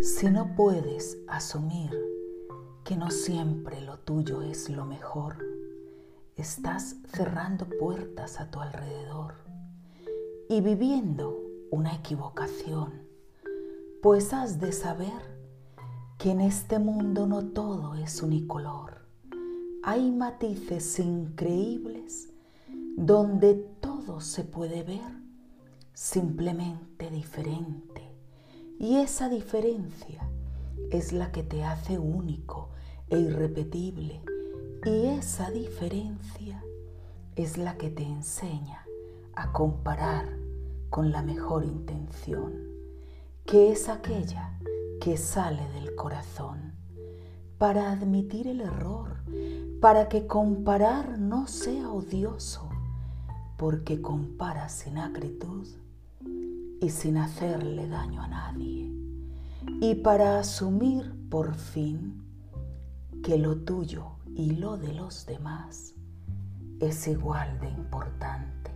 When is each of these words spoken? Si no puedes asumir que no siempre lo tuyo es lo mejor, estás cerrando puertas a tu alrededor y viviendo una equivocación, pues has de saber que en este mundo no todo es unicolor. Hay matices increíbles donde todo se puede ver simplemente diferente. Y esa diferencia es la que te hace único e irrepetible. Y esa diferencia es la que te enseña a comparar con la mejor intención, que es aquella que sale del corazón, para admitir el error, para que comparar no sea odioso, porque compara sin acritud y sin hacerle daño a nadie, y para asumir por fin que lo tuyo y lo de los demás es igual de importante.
Si 0.00 0.30
no 0.30 0.54
puedes 0.56 1.18
asumir 1.28 1.90
que 2.84 2.96
no 2.96 3.10
siempre 3.10 3.82
lo 3.82 3.98
tuyo 3.98 4.40
es 4.40 4.70
lo 4.70 4.86
mejor, 4.86 5.36
estás 6.36 6.96
cerrando 7.12 7.68
puertas 7.68 8.40
a 8.40 8.50
tu 8.50 8.60
alrededor 8.60 9.34
y 10.48 10.62
viviendo 10.62 11.38
una 11.70 11.94
equivocación, 11.94 13.02
pues 14.00 14.32
has 14.32 14.58
de 14.58 14.72
saber 14.72 15.38
que 16.16 16.30
en 16.30 16.40
este 16.40 16.78
mundo 16.78 17.26
no 17.26 17.48
todo 17.48 17.94
es 17.94 18.22
unicolor. 18.22 19.06
Hay 19.82 20.10
matices 20.10 20.98
increíbles 20.98 22.32
donde 22.96 23.52
todo 23.54 24.22
se 24.22 24.44
puede 24.44 24.82
ver 24.82 25.20
simplemente 25.92 27.10
diferente. 27.10 28.09
Y 28.80 28.96
esa 28.96 29.28
diferencia 29.28 30.26
es 30.90 31.12
la 31.12 31.30
que 31.32 31.42
te 31.42 31.64
hace 31.64 31.98
único 31.98 32.70
e 33.10 33.18
irrepetible. 33.18 34.22
Y 34.86 35.08
esa 35.08 35.50
diferencia 35.50 36.64
es 37.36 37.58
la 37.58 37.76
que 37.76 37.90
te 37.90 38.04
enseña 38.04 38.86
a 39.34 39.52
comparar 39.52 40.30
con 40.88 41.12
la 41.12 41.20
mejor 41.20 41.66
intención, 41.66 42.54
que 43.44 43.70
es 43.70 43.90
aquella 43.90 44.58
que 44.98 45.18
sale 45.18 45.68
del 45.72 45.94
corazón, 45.94 46.72
para 47.58 47.92
admitir 47.92 48.48
el 48.48 48.62
error, 48.62 49.18
para 49.82 50.08
que 50.08 50.26
comparar 50.26 51.18
no 51.18 51.48
sea 51.48 51.90
odioso, 51.90 52.66
porque 53.58 54.00
compara 54.00 54.70
sin 54.70 54.96
acritud 54.96 55.68
y 56.80 56.88
sin 56.90 57.16
hacerle 57.16 57.88
daño 57.88 58.22
a 58.22 58.28
nadie, 58.28 58.90
y 59.80 59.94
para 59.96 60.38
asumir 60.38 61.14
por 61.28 61.54
fin 61.54 62.22
que 63.22 63.38
lo 63.38 63.56
tuyo 63.58 64.16
y 64.34 64.52
lo 64.52 64.76
de 64.76 64.94
los 64.94 65.26
demás 65.26 65.94
es 66.80 67.06
igual 67.08 67.60
de 67.60 67.68
importante. 67.68 68.70